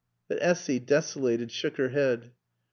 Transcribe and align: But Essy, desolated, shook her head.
But 0.27 0.41
Essy, 0.41 0.79
desolated, 0.79 1.51
shook 1.51 1.77
her 1.77 1.89
head. 1.89 2.31